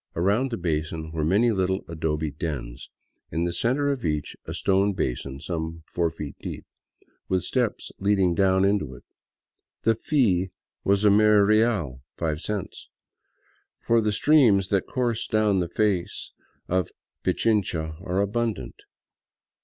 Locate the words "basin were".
0.57-1.23